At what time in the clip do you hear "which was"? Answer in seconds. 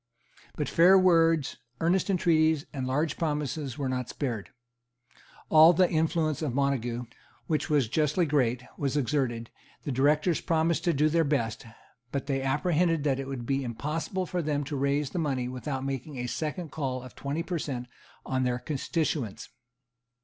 7.45-7.87